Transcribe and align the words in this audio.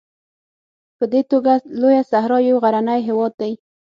په 0.97 1.05
دې 1.11 1.21
توګه 1.31 1.53
لویه 1.81 2.03
صحرا 2.11 2.37
یو 2.49 2.57
غرنی 2.63 2.99
هېواد 3.07 3.33
دی. 3.41 3.53